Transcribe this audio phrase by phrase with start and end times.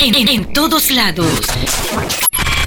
[0.00, 1.26] En, todos lados.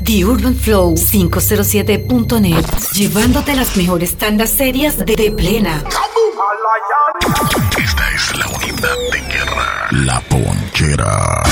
[0.03, 2.65] The Urban Flow 507.net.
[2.93, 5.83] Llevándote las mejores tandas serias de, de plena.
[7.77, 9.87] Esta es la unidad de guerra.
[9.91, 11.43] La ponchera.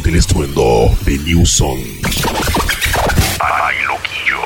[0.00, 1.78] Siente el estruendo de New Song.
[3.38, 4.40] Ay, loquillo.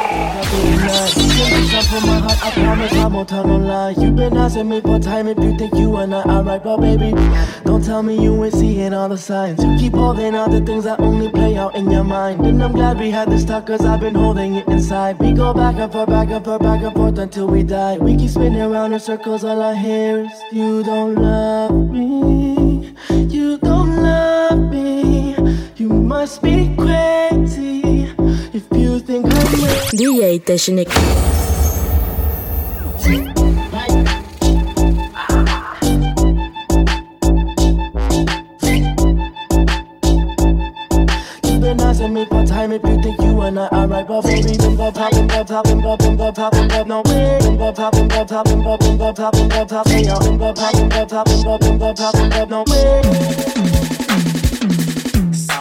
[1.85, 3.89] from my I promise I won't tell no.
[3.91, 6.79] You've been asking me for time if you think you and I are right, but
[6.79, 7.13] baby,
[7.65, 9.63] don't tell me you ain't seeing all the signs.
[9.63, 12.45] You keep holding out the things that only play out in your mind.
[12.45, 15.21] And I'm glad we had this talk, cause I've been holding it inside.
[15.21, 17.99] We go back and forth, back and forth, back and forth until we die.
[17.99, 23.59] We keep spinning around in circles, all I hear is, You don't love me, you
[23.59, 24.94] don't love me
[26.15, 28.07] must be crazy
[28.55, 29.51] if you think I'm
[29.99, 30.89] DJ Technic.
[42.05, 45.27] Me for time if you think you are not alright, but baby, bum bum poppin',
[45.27, 48.79] bum poppin', bum bum bum poppin', bum no way, bum bum poppin', bum poppin', bum
[48.79, 52.31] bum bum poppin', bum poppin', yo, bum bum poppin', bum poppin', bum bum bum poppin',
[52.31, 53.54] bum no way.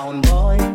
[0.03, 0.72] Town boy.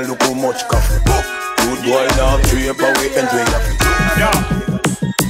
[0.00, 0.96] And look how much coffee.
[1.60, 3.50] Good boy now, three up away and drink
[4.16, 4.32] Yeah.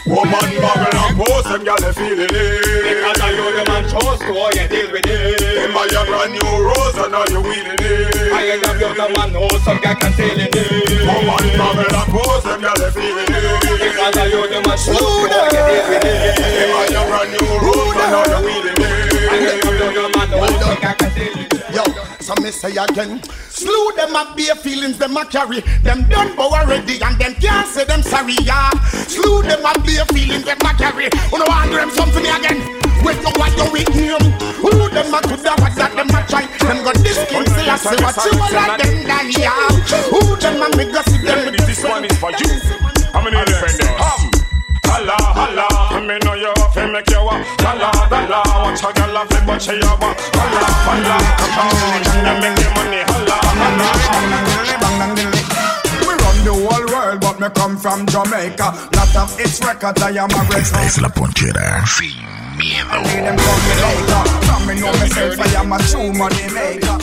[0.07, 2.83] Woman bubble and pose, them gyal they feeling it.
[2.87, 5.39] Because I know the man chose to oh, how you deal with it.
[5.39, 8.31] Them buy a brand new rose and now you wheeling it.
[8.31, 10.55] I ain't a young man, know some guy can tell it.
[10.55, 13.71] Woman bubble and pose, them gyal they feeling it.
[13.75, 16.35] Because I know the man chose to oh, how you deal with it.
[16.39, 19.19] Them buy a brand new rose and now you wheeling it.
[19.19, 21.50] I ain't a young man, know some guy can tell it.
[22.31, 23.21] So me say again.
[23.51, 25.63] Slew them up bare feelings, them a carry.
[25.83, 28.71] Them done bow already and them can't say them sorry, yeah.
[29.11, 31.09] Slew them up bare feelings, them a carry.
[31.27, 32.63] Who no want them something me again?
[33.03, 34.31] When you want your weak name
[34.63, 37.77] Who them a could have that them a try Them got this king say I
[37.77, 39.69] say what you want like them done yeah
[40.13, 42.61] Who them a make us see them This one is for you
[43.11, 44.40] How many friends Hum
[44.91, 45.67] Holla, holla,
[46.07, 47.43] me know you fi make you walk.
[47.63, 50.19] Holla, holla, watch a girl a flip but she a walk.
[50.35, 53.03] Holla, holla, come on, and make you money.
[53.07, 53.89] Holla, holla.
[56.07, 58.75] We run the whole world, but me come from Jamaica.
[58.97, 63.05] Lot of its records, I am a great es la ponchera sin miedo.
[63.07, 64.23] See them come me later.
[64.47, 66.99] From me know myself, I am a true money maker.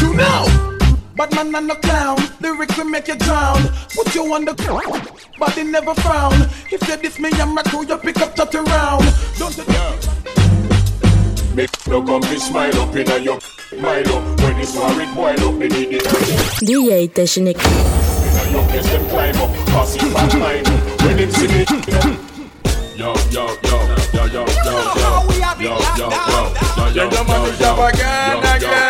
[0.00, 0.69] You know,
[1.16, 2.18] but man, I'm no clown.
[2.40, 3.62] Lyrics will make you drown.
[3.94, 6.48] Put you on the ground, but they never frown.
[6.70, 7.84] If you diss me, I'm not cool.
[7.84, 9.04] You pick up, touch around.
[9.38, 9.64] Don't you
[11.54, 13.38] Make no come be smile up inna your
[13.80, 14.40] mind up.
[14.40, 16.04] When this war it boil up, they need it.
[16.62, 17.56] DJ Technic.
[17.58, 20.64] Inna your place them climb up, pass it back mine.
[21.02, 21.66] When them see me,
[22.96, 23.80] yo yo yo
[24.14, 25.18] yo yo yo yo yo
[25.58, 26.08] yo yo yo
[26.76, 28.89] yo yo yo man to jump again again.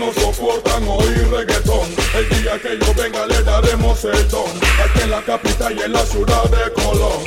[0.00, 1.86] No soportan oír reggaetón.
[2.14, 4.50] El día que yo venga le daremos el don.
[4.82, 7.22] Aquí en la capital y en la ciudad de Colón.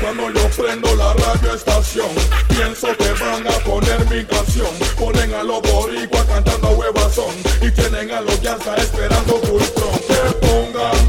[0.00, 2.10] Cuando yo prendo la radio estación,
[2.48, 4.72] pienso que van a poner mi canción.
[4.98, 7.34] Ponen a los boricuas cantando a huevazón.
[7.62, 9.96] Y tienen a los yanza esperando Fultron.
[10.08, 11.08] Que pongan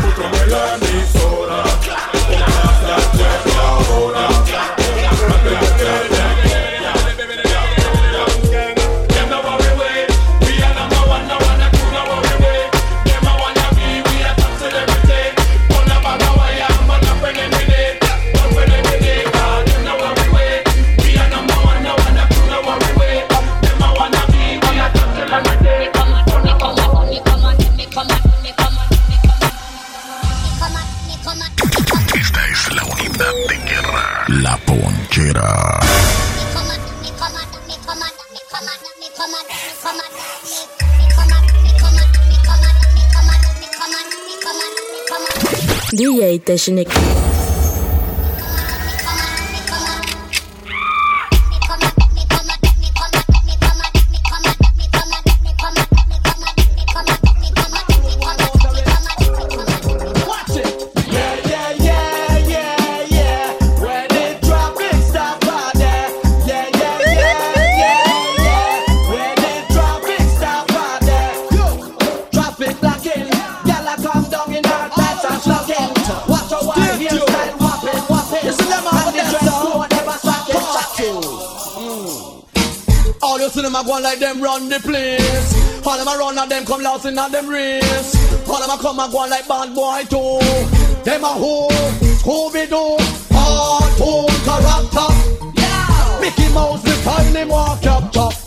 [0.00, 0.93] Fultron
[46.46, 47.33] Dashi Nikki.
[83.74, 85.86] Them a go like them run the place.
[85.86, 88.48] All them a run and them come lost in them race.
[88.48, 90.38] All them a come and go like bad boy too.
[91.02, 91.68] Them a who,
[92.20, 92.96] Scooby Doo,
[93.30, 95.60] cartoon character.
[95.60, 96.18] Yeah.
[96.20, 98.43] Mickey Mouse the time him walk up top.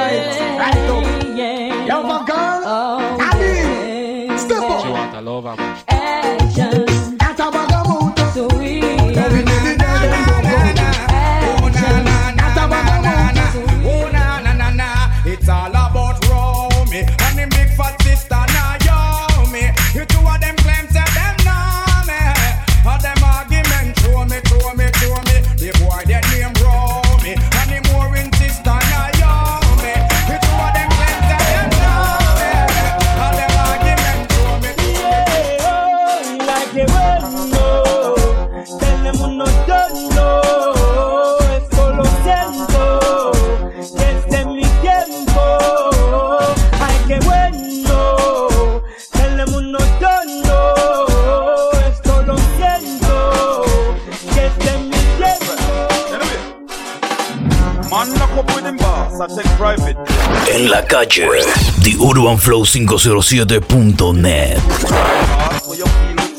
[0.00, 0.39] Night.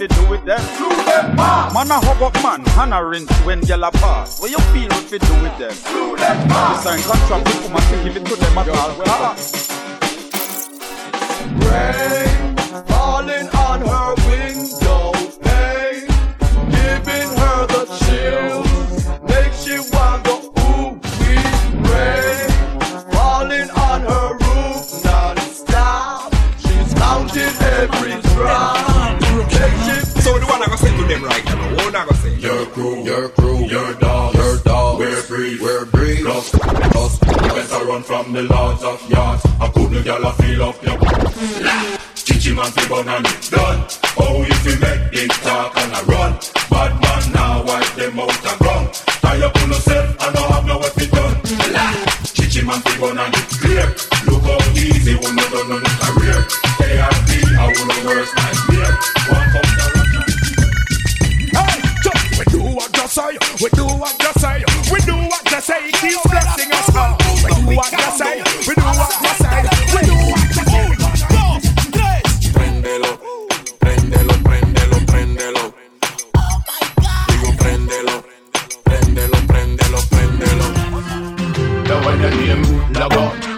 [0.01, 0.59] You do with them?
[1.73, 4.39] Man a hug up man, and a rinse when gyal a pass.
[4.41, 5.73] What you feel if you do with them?
[5.93, 9.35] You sign contract with give it to them at all.
[11.69, 12.55] Rain
[12.87, 15.11] falling on her window
[15.45, 16.07] pane,
[16.73, 20.40] giving her the chills, makes want to
[33.12, 35.00] Your crew, your crew, your dog, your dog.
[35.00, 36.24] We're free, we're free.
[36.25, 37.20] Us, us.
[37.22, 39.44] You better run from the lords of yards.
[39.60, 40.96] I couldn't a feel of your.
[42.15, 43.84] Chichi man fi bun and it done.
[44.15, 46.39] Oh, if you make it talk and I run,
[46.72, 48.88] bad man now wipe them out and run.
[49.20, 51.36] Tie up on yourself I have no what it done.
[52.32, 53.88] Chichi man fi bun and it clear.
[54.24, 56.39] Look how easy when you done on the career.
[56.80, 58.96] ARP, I will worst nightmare.
[59.36, 59.70] One come
[63.12, 67.18] say, we do what you say, we do what you say, keep blessing us all.
[67.44, 70.91] We do what you say, we do what you say, we do what you say.
[72.56, 73.12] Prendelo,
[73.80, 75.74] prendelo, prendelo, prendelo.
[80.51, 80.82] Digo.
[81.88, 83.50] Now when log on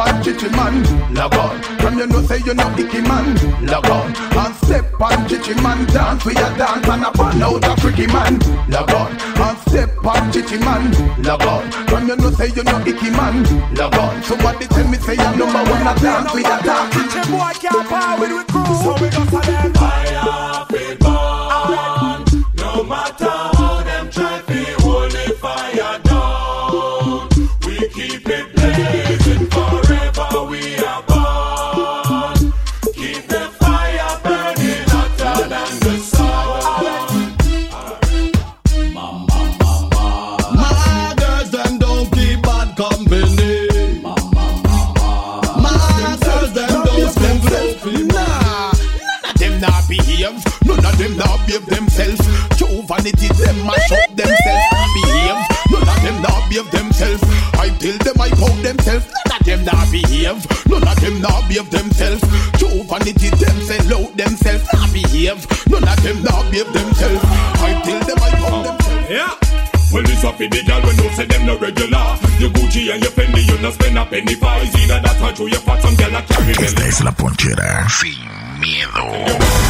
[0.00, 0.82] on chichi man.
[1.14, 1.62] Log on.
[1.78, 3.36] From you know say you no icky man.
[3.66, 4.08] Log on.
[4.16, 5.86] And step on chichi man.
[5.86, 8.38] Dance we a dance and a burn out a freaky man.
[8.68, 9.12] Log on.
[9.44, 10.90] And step on chichi man.
[11.22, 11.70] Log on.
[11.88, 13.44] From you know say you no icky man.
[13.74, 14.22] Log on.
[14.22, 16.94] Somebody tell me say you number one a dance we a dance.
[16.94, 19.72] Chichi boy can't power with we crew, so we got to them.
[19.74, 22.24] Fire fi burn.
[22.56, 23.29] No matter
[51.50, 52.22] behave themselves.
[52.56, 54.66] True vanity, them mash up themselves.
[54.94, 55.38] Behave.
[55.70, 57.22] None of them not behave themselves.
[57.58, 59.06] I tell them I pound themselves.
[59.26, 60.38] None of them not behave.
[60.70, 62.22] None of them not behave themselves.
[62.58, 64.64] True vanity, them sell out themselves.
[64.72, 65.40] Not behave.
[65.66, 67.24] None of them not behave themselves.
[67.58, 69.10] I tell them I pound themselves.
[69.10, 69.34] Yeah.
[69.92, 72.14] Well, this up in the girl when you say them no regular.
[72.38, 74.54] Your Gucci and your Fendi, you no spend a penny for.
[74.62, 76.64] It's either that or you fat some girl a carry them.
[76.64, 79.04] Esta es la ponchera sin miedo.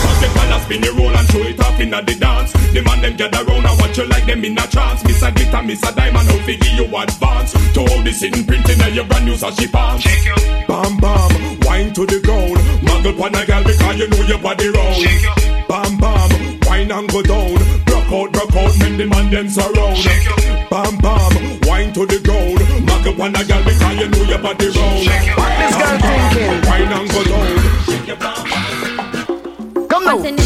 [0.03, 2.53] Cause the palace spin you roll and show it off in the dance.
[2.75, 5.05] The man them gather round and watch you like them in a trance.
[5.05, 7.53] Miss a glitter, miss a diamond, how fi give you advance.
[7.75, 10.05] To all the sitting printing your brand new sashi pants.
[10.67, 11.31] Bam bam,
[11.63, 12.59] wine to the ground.
[12.83, 14.99] Muggle pon a girl because you know your body round.
[15.69, 16.31] Bam bam,
[16.67, 17.55] wine and go down.
[17.87, 19.99] Broke out, broke out, make the man them surround.
[20.71, 21.33] Bam bam,
[21.67, 22.59] wine to the ground.
[22.87, 25.07] Muggle pon a girl because you know your body round.
[25.39, 26.69] What this girl thinking?
[26.69, 27.60] Wine and go down.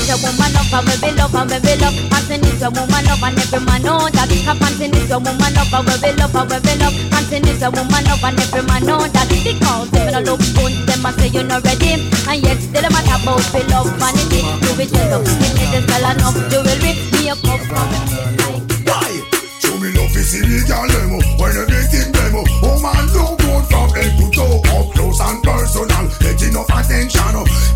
[0.05, 1.97] Is a woman up and we be love and we be love.
[2.13, 4.29] Panting is a woman up and every man know that.
[4.29, 6.93] A panting is a woman up and we be love and we be love.
[7.09, 9.33] Panting is a woman up and every man know that.
[9.33, 12.05] Because them no look good, them a say you're not ready.
[12.29, 14.45] And yet still them a talk about we love vanity.
[14.77, 16.93] We tell them, give me the spell enough jewelry.
[17.17, 17.89] Me a cup from
[18.85, 19.09] Why?
[19.65, 24.13] Show me love is illegal demo When everything demo Oh man no good from head
[24.21, 27.74] to toe Up close and personal Get enough attention oh.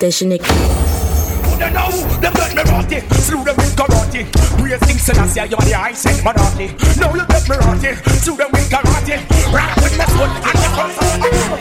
[0.00, 0.42] DJ Technic.
[0.42, 3.00] Who they me rotty.
[3.20, 4.32] Slew them with karate.
[4.58, 6.72] Praise King Selassie, you are the I sent Manati.
[6.98, 7.94] Now you get me rotty.
[8.20, 9.20] Slew them with karate.
[9.52, 11.59] Rock with my soul and the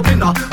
[0.00, 0.49] up inna.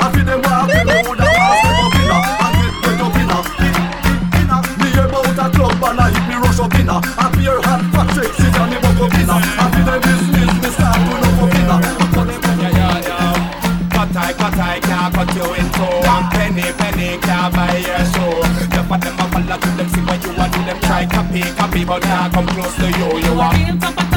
[21.42, 23.18] Copy, copy, but come close to you.
[23.20, 24.07] You are.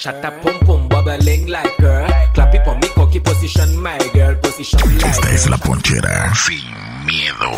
[0.00, 2.08] Shut up, pum pum, bubbling like her.
[2.32, 6.34] Clap it for me, cocky position, my girl, position like Esta es la ponchera.
[6.34, 6.64] Sin
[7.04, 7.50] miedo.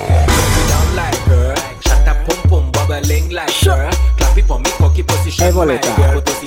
[0.68, 1.55] Down like her.
[1.87, 3.88] Shut up, pum pum, bubbling like her.
[4.16, 6.42] Clap it for me, cocky position, Hey, my girl, position.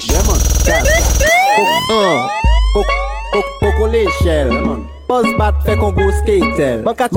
[5.38, 7.08] Bat fè kon go skatel Man ka,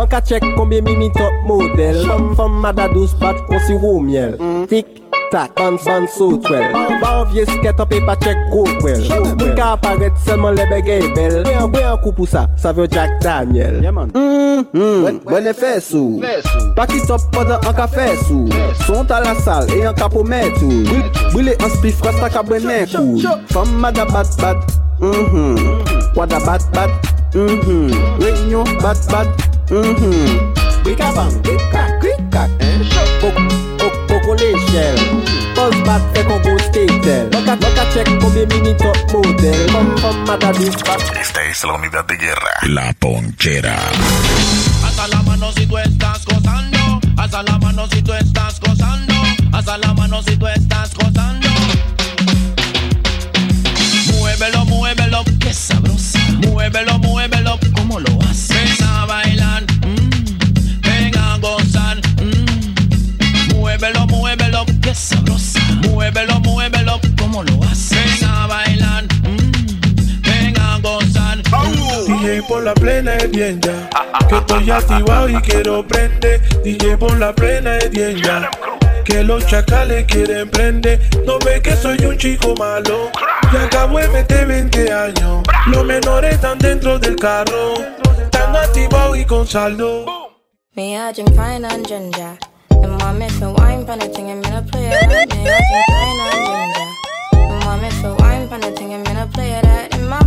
[0.67, 4.35] mimi top model Fom fom madadous bat kon si wou miel
[4.69, 4.98] Tik
[5.31, 6.73] tak, ban ban sou twel.
[7.01, 9.03] Ban vie sket an pe pa chek go kwel.
[9.39, 11.37] Moun ka aparet selman le begay e bel.
[11.47, 13.81] Bwe an bwe an kou pou sa, sa vyo Jack Daniel.
[13.83, 15.21] Mm-hmm.
[15.29, 16.23] Mwen e fè sou.
[16.79, 18.49] Paki top podan an ka fè sou.
[18.87, 20.83] Sont a la sal e an ka pou mè tou
[21.35, 23.21] Bwile an spi fras ta ka bwene kou.
[23.53, 24.79] Fom mada bat bat.
[25.03, 26.17] Mm-hmm.
[26.19, 27.15] Wada bat bat.
[27.37, 28.21] Mm-hmm.
[28.25, 29.49] Renyon bat bat.
[30.85, 32.49] Bwika bang, bwika, kwika.
[33.21, 33.68] Fok
[34.35, 34.99] l'échelle
[35.55, 39.69] Pos bat fè kon go skatel Maka, maka check konbyen mini top model
[41.21, 42.51] Esta es la unidad de guerra.
[42.63, 43.77] La ponchera.
[44.85, 47.01] Alza la mano si tú estás gozando.
[47.17, 49.15] Alza la mano si tú estás gozando.
[49.53, 51.49] Alza la mano si tú estás gozando.
[54.13, 56.19] Muévelo, muévelo, qué sabrosa.
[56.47, 57.48] Muévelo, muévelo,
[66.11, 68.19] Muévelo, muévelo, ¿cómo lo haces?
[68.21, 71.37] Ven a bailar, mm, ven a gozar.
[72.07, 73.91] DJ por la plena es bien ya.
[74.27, 76.41] Que estoy activado y quiero prender.
[76.65, 78.49] DJ por la plena es bien ya.
[79.05, 80.99] Que los chacales quieren prender.
[81.27, 83.11] No ve que soy un chico malo.
[83.53, 85.43] Ya acabo de meter 20 años.
[85.67, 87.75] Los menores están dentro del carro.
[88.19, 90.07] Están activados y con saldo.
[90.73, 92.48] Me drink fine and ginger.
[92.83, 94.43] The wine thing, I'm.
[94.43, 94.89] I ginger.
[98.19, 99.05] Wine thing, I'm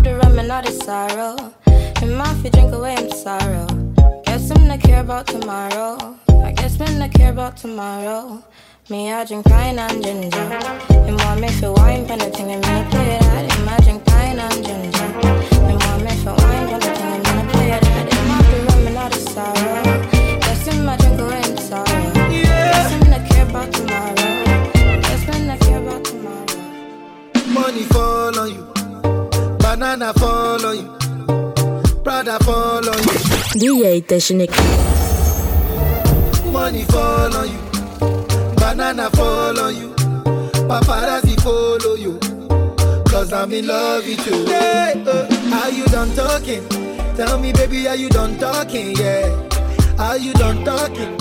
[0.03, 1.35] the rum and all sorrow.
[2.01, 2.07] You
[2.49, 3.67] drink away sorrow.
[4.25, 6.17] Guess I'm not care about tomorrow.
[6.43, 8.43] I guess not care about tomorrow.
[8.89, 10.49] Me, I drink pine and ginger.
[11.39, 12.31] Me for I'm gonna
[12.89, 13.57] play it out.
[13.59, 15.07] Imagine pine and ginger.
[15.67, 15.75] Me
[16.23, 17.83] for I'm gonna play it
[18.67, 20.10] rum and all sorrow.
[23.51, 24.15] About tomorrow.
[24.15, 26.45] Guess men I care about tomorrow.
[27.53, 28.63] Money fall on you,
[29.59, 30.87] banana fall on you.
[32.03, 33.73] Prada fall on you.
[33.75, 34.51] DJ Technic.
[36.51, 37.61] Money fall on you.
[38.55, 39.89] Banana fall on you.
[40.69, 42.17] Paparazzi follow you.
[43.11, 44.45] Cause I'm in love with you.
[44.45, 46.65] Hey, uh, are you done talking?
[47.17, 48.95] Tell me, baby, are you done talking?
[48.95, 49.27] Yeah.
[49.99, 51.20] Are you done talking?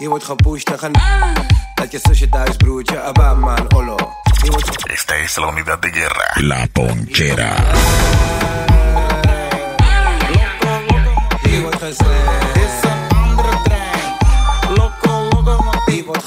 [0.00, 0.92] Je wordt gepusht en gaan.
[1.74, 3.96] Dat je zusje thuis, broertje, abba, man, olo.
[4.44, 6.30] Je wordt ge- Esta es la unidad de guerra.
[6.34, 7.54] La ponchera.
[11.42, 12.56] Je wordt geslecht.
[12.56, 14.76] Is een andere trein.
[14.76, 16.04] Loco, locomotief.
[16.04, 16.26] Wordt.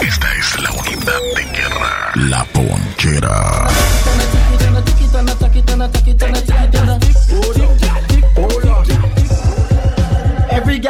[0.00, 3.68] Esta es la unidad de guerra, la ponchera.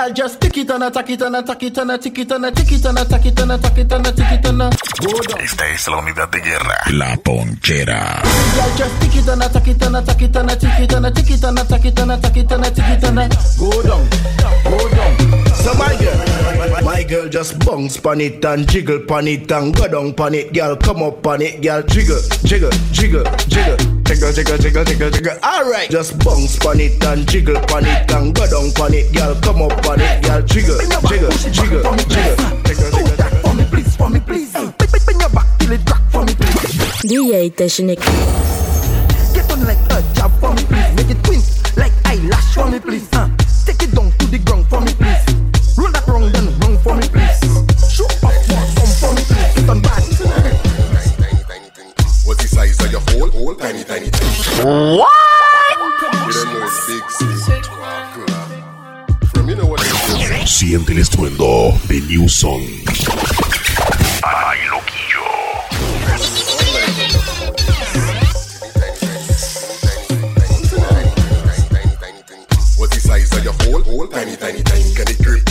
[0.02, 2.72] Girl just tick it and attack it and attack it and tick it and tick
[2.72, 5.40] it and attack it and attack it and tick it and go down.
[5.40, 6.78] Esta es la unidad de guerra.
[6.92, 8.22] La ponchera.
[8.24, 11.14] Every girl just tick it and attack it and attack it and tick it and
[11.14, 14.08] tick it and attack it and attack it and tick it and go down,
[14.64, 15.46] go down.
[15.54, 19.86] So my girl, my girl just bounce pon it and jiggle pon it and go
[19.88, 20.76] down pon it, girl.
[20.76, 21.82] Come up pon it, girl.
[21.82, 23.76] Jiggle, jiggle, jiggle, jiggle,
[24.14, 25.38] jiggle, jiggle, jiggle, jiggle, jiggle.
[25.42, 29.12] All right, just bounce pon it and jiggle pon it and go down pon it,
[29.14, 29.34] girl.
[29.40, 30.42] Come up pon it, girl.
[30.42, 33.16] Jiggle, jiggle, jiggle, jiggle, jiggle, jiggle.
[33.40, 34.52] For me, please, for me, please.
[34.52, 37.02] Bend your back till it crack for me, please.
[37.02, 37.98] DJ Technic.
[39.34, 40.94] Get on like a jab for me, please.
[40.96, 43.08] Make it twist like eyelash for me, please.
[43.12, 43.28] Uh,
[43.64, 45.24] take it down to the ground for me, please.
[45.78, 46.46] Roll that wrong, then
[54.62, 55.08] What?
[60.46, 62.62] Siente el estruendo de New Song.
[73.00, 74.06] Size of your hole?
[74.08, 75.41] Tiny, tiny, tiny.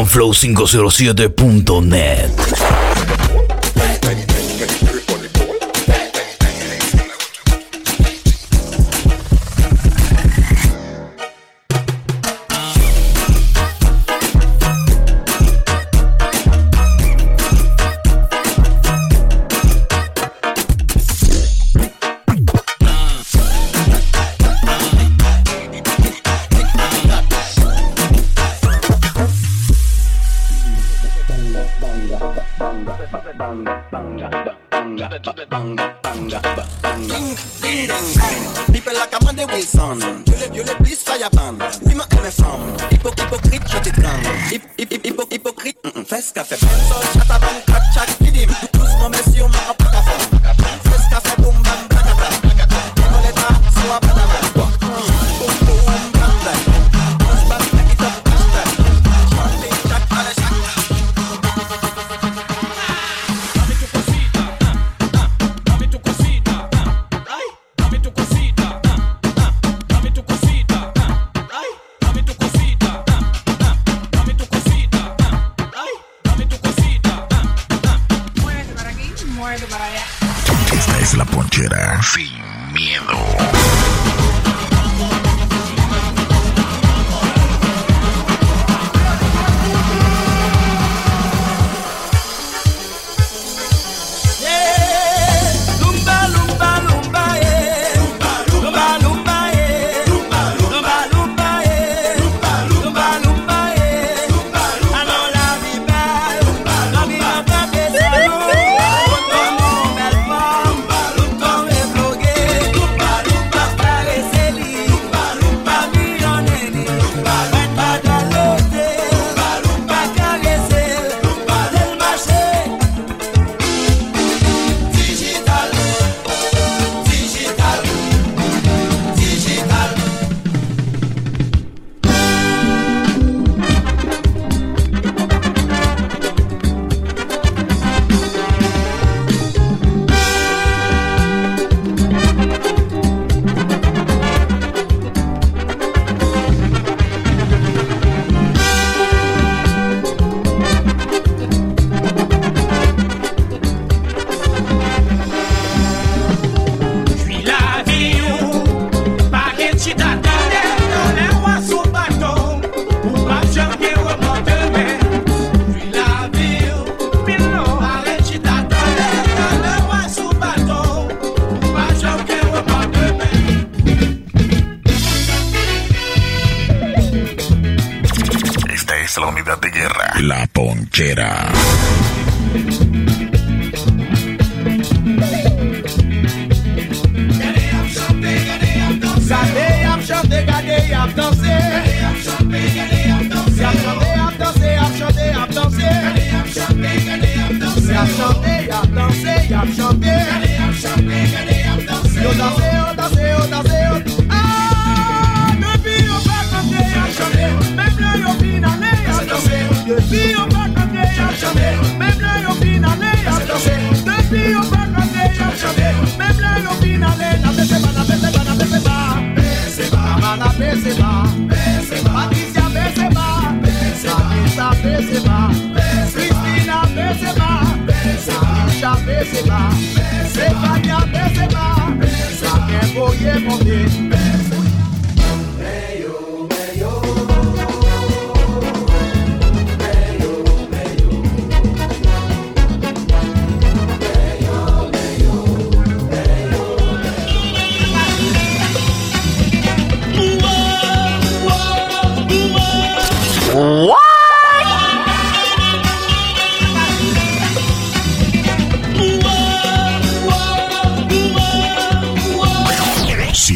[0.00, 2.59] OneFlow507.net.
[81.70, 82.02] negra.
[82.02, 82.39] Fin.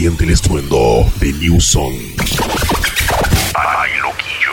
[0.05, 1.95] siente el estruendo de New Song.
[3.55, 4.53] ¡Ay, loquillo!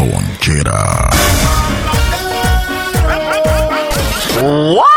[0.07, 1.11] lonchera.
[4.43, 4.97] What?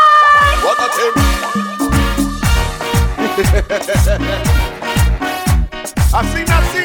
[6.12, 6.84] Así nací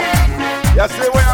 [0.76, 1.25] y así voy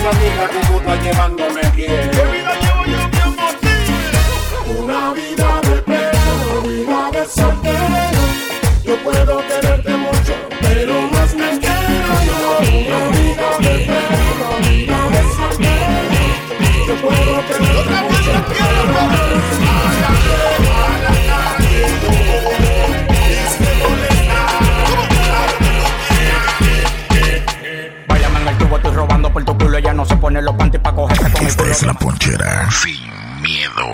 [0.00, 2.10] Esa amiga que tú estás llevándome quiere.
[2.10, 3.54] ¿Qué vida llevo yo mi amor?
[4.78, 6.32] Una vida de pena,
[6.64, 8.22] vida de soltero.
[8.82, 9.42] Yo puedo
[30.40, 31.74] Ella pone los panties pa' cogerse con el Esta culo.
[31.74, 32.70] es la ponchera.
[32.70, 33.86] Sin miedo.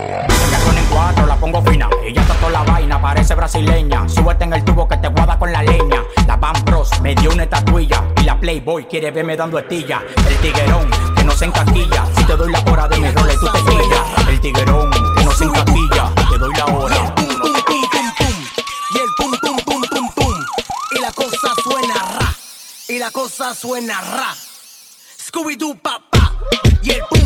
[0.51, 1.89] Ya son en cuatro, la pongo fina.
[2.05, 4.07] Ella está toda la vaina, parece brasileña.
[4.07, 6.03] Súbete en el tubo que te guada con la leña.
[6.25, 8.01] La Van Bros me dio una estatuilla.
[8.21, 10.01] Y la Playboy quiere verme dando estilla.
[10.29, 12.05] El tiguerón que no se encaquilla.
[12.15, 14.27] Si te doy la hora de mi rol, tú te pillas.
[14.29, 16.13] El tiguerón que no se encaquilla.
[16.29, 16.95] Te doy la hora.
[18.93, 20.45] Y el pum pum pum pum pum.
[20.91, 22.35] Y la cosa suena ra.
[22.87, 23.11] Y la
[26.89, 27.16] El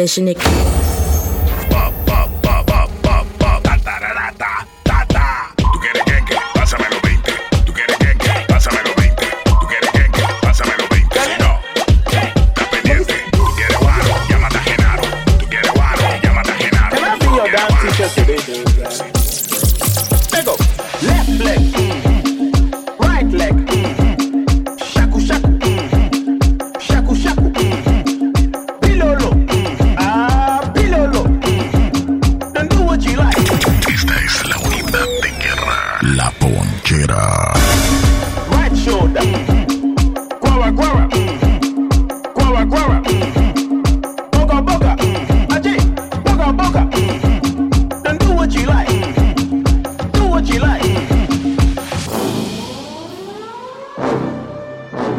[0.00, 0.89] destination.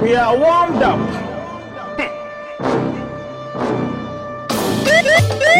[0.02, 0.98] We are warmed up.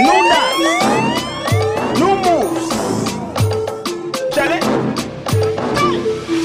[0.04, 0.70] No dance.
[2.00, 2.70] No moves.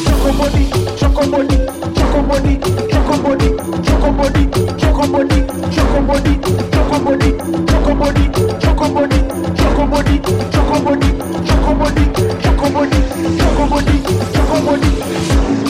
[0.05, 0.65] Choco body,
[0.99, 1.57] choco body,
[1.97, 2.55] choco body,
[2.91, 3.49] choco body,
[3.83, 4.41] choco body,
[4.77, 5.41] choco body,
[5.73, 6.37] choco body, choco body,
[6.77, 7.31] choco body,
[7.67, 8.29] choco body,
[8.69, 11.09] choco body, choco body,
[11.47, 12.05] choco body,
[12.45, 13.01] choco body,
[13.39, 13.97] choco body,
[14.35, 15.66] choco body.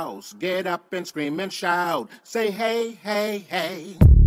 [0.00, 2.08] House, get up and scream and shout.
[2.22, 4.19] Say hey, hey, hey.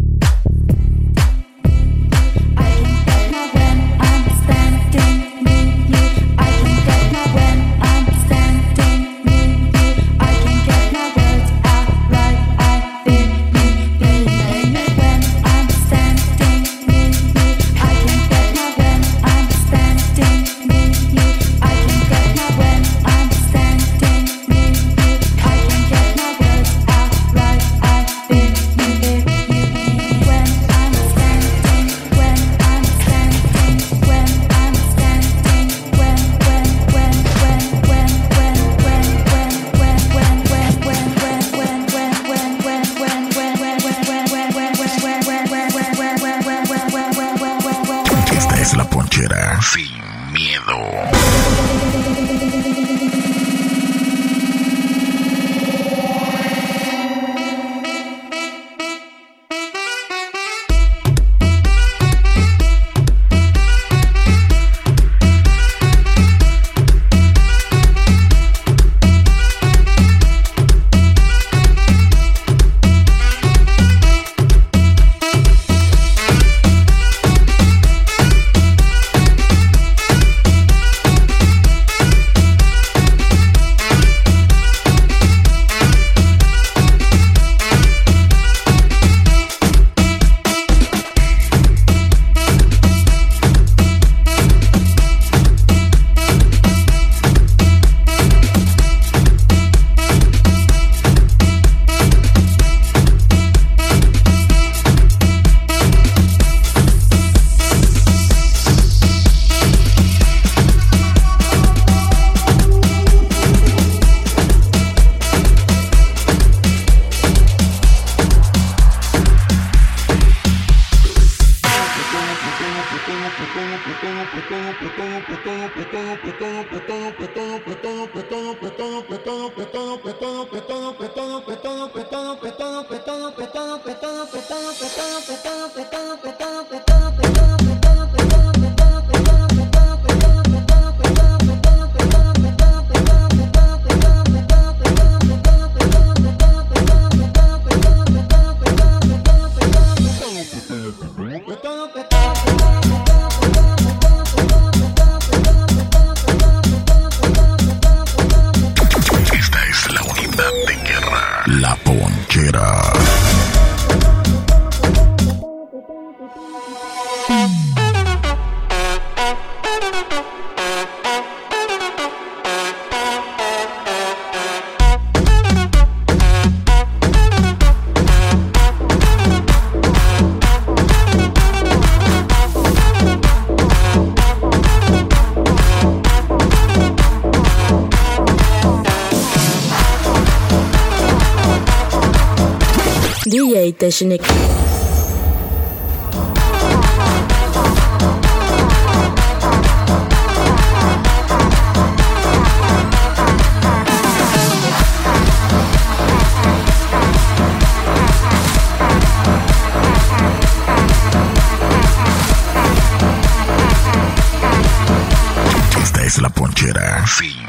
[215.83, 217.05] Esta es la ponchera.
[217.05, 217.42] Sí.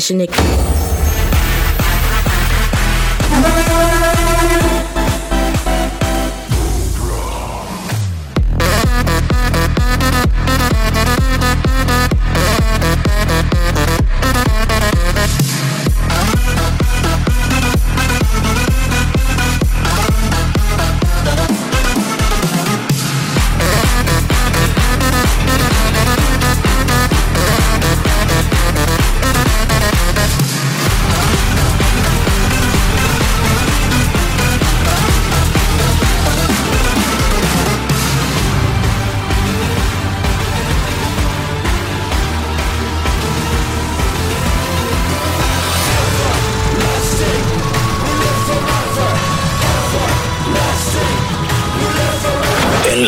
[0.00, 0.59] DJ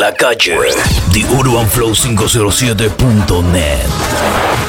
[0.02, 0.58] la calle,
[1.12, 4.61] The Urban Flow 507.net.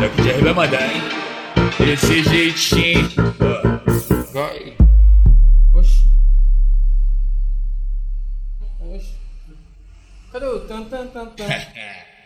[0.00, 1.02] Daqui já vai mandar, hein?
[1.78, 3.08] Desse jeitinho.
[3.40, 4.32] ó.
[4.32, 4.76] Vai.
[5.74, 6.06] Oxi.
[8.80, 9.14] Oxi.
[10.32, 11.48] Cadê o tan tan tan tan?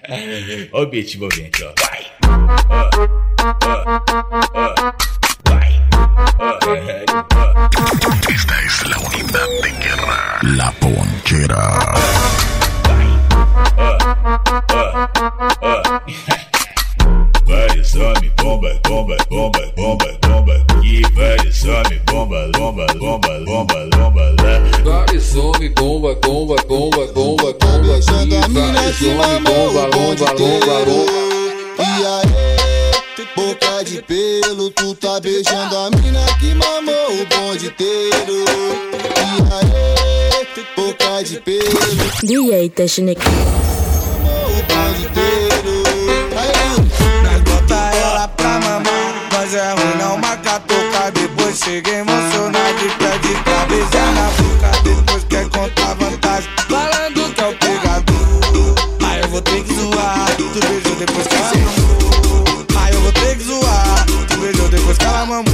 [0.73, 1.73] Ó o beat envolvente, ó.
[1.81, 2.07] Vai.
[2.25, 2.35] Ó.
[2.71, 2.89] Ó.
[4.55, 4.93] Ó.
[5.49, 5.73] Vai.
[6.39, 6.47] Ó.
[8.31, 10.39] Esta es la unidad de guerra.
[10.43, 11.63] La ponchera.
[11.81, 12.25] Ó.
[18.55, 20.65] bomba, bomba, bomba, bomba, bomba.
[20.81, 24.61] Que vale some, bomba, bomba, bomba, bomba, bomba lá.
[24.85, 27.55] Vale some, bomba, bomba, bomba, bomba, bomba.
[27.55, 31.25] Que vale some, bomba, bomba, bomba, bomba.
[31.79, 38.45] E aí, boca de pelo, tu tá beijando a mina que mamou o bonde inteiro.
[39.17, 41.65] E aí, boca de pelo.
[42.23, 43.21] DJ Technic.
[44.23, 45.54] Mamou o bonde inteiro.
[49.65, 51.11] É ruim não marca tocar.
[51.13, 53.35] Depois chega emocionado e pede
[53.69, 54.83] beijar na boca.
[54.83, 59.09] Depois quer contar vantagem, falando que é o pegador.
[59.09, 62.67] Aí eu vou ter que zoar, tu beijou depois que ela mamou.
[62.77, 65.54] Aí eu vou ter que zoar, tu beijou depois que ela mamou.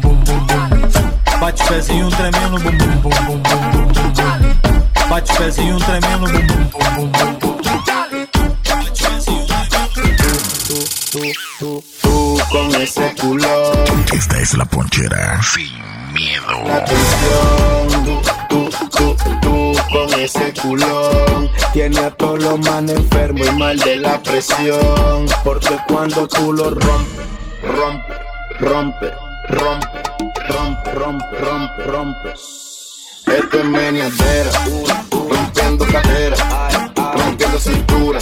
[1.71, 4.31] pezinho tremendo, bum bum bum bum bum bum bum.
[5.79, 7.61] Tremendo, bum bum bum bum bum bum.
[12.51, 13.71] Con ese culo.
[14.11, 16.65] Esta es la ponchera sin miedo.
[18.49, 21.49] Tú, tú, tú, con ese culón.
[21.71, 25.25] Tiene a todos los enfermos y mal de la presión.
[25.43, 27.23] Porque cuando tú lo rompe,
[28.59, 29.11] rompe,
[29.47, 29.90] rompe
[30.93, 32.33] rompe, rompe, rompe.
[32.33, 34.51] Esto es meniadera,
[35.11, 36.69] rompiendo cadera,
[37.13, 38.19] rompiendo cintura,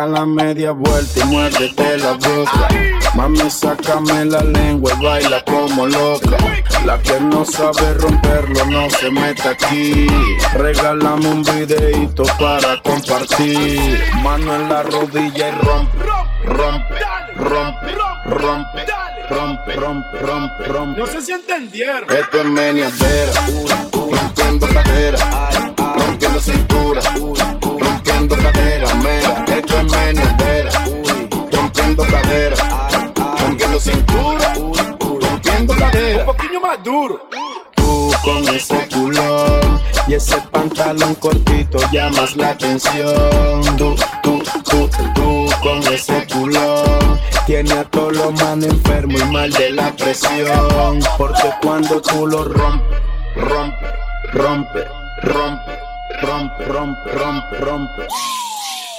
[0.00, 2.68] Da la media vuelta y muérdete la boca.
[3.14, 6.38] Mami, sácame la lengua y baila como loca.
[6.86, 10.06] La que no sabe romperlo no se mete aquí.
[10.54, 14.02] Regálame un videito para compartir.
[14.22, 15.98] Mano en la rodilla y rompe,
[16.44, 16.94] rompe,
[17.36, 17.92] rompe,
[18.24, 18.86] rompe,
[19.28, 21.00] rompe, rompe, rompe, rompe.
[21.00, 22.10] No sé si entendieron.
[22.10, 23.32] Esto es meniadera,
[23.92, 25.50] rompiendo cadera,
[25.94, 27.02] rompiendo cintura,
[36.82, 37.28] duro.
[37.74, 43.76] Tú con ese culón y ese pantalón cortito llamas la atención.
[43.76, 49.50] Tú, tú, tú, tú con ese culón tiene a todos los manes enfermos y mal
[49.52, 51.00] de la presión.
[51.18, 52.98] Porque cuando tú lo rompes,
[53.36, 53.86] rompe,
[54.32, 54.84] rompe,
[55.22, 55.78] rompe,
[56.22, 58.06] rompe, rompe, rompe, rompe.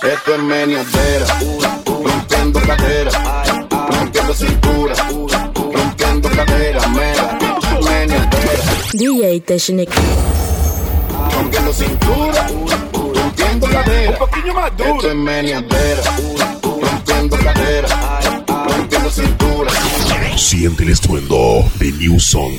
[0.03, 1.25] Esto es meniadera,
[1.85, 3.11] rompiendo cadera,
[3.69, 4.95] rompiendo cintura,
[5.55, 7.40] rompiendo cadera, mera.
[8.93, 9.89] DJ Technic.
[11.33, 12.47] rompiendo cintura,
[13.13, 14.11] rompiendo cadera.
[14.11, 14.95] Un poquillo más duro.
[14.95, 16.03] Esto es meniadera,
[16.61, 18.19] rompiendo cadera,
[18.67, 19.71] rompiendo cintura.
[20.35, 22.53] Siente el estruendo de New Song.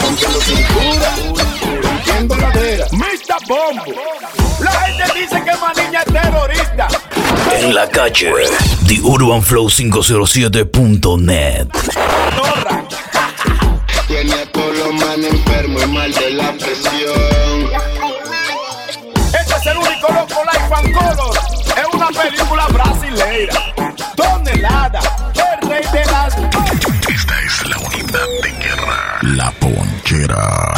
[0.00, 1.14] Rompiendo cintura,
[1.82, 2.86] rompiendo cadera.
[3.48, 3.84] Bombo.
[4.60, 6.86] La gente dice que Maniña es terrorista.
[7.58, 8.32] En la calle,
[8.86, 11.66] TheUrbanFlow507.net.
[14.06, 17.70] Tiene a todos los manes enfermos y mal de la presión.
[19.38, 21.38] Este es el único loco Life and Color.
[21.76, 23.60] Es una película brasileira.
[24.16, 25.00] Tonelada.
[25.34, 26.36] El rey de las.
[27.08, 29.18] Esta es la unidad de guerra.
[29.22, 30.74] La ponchera.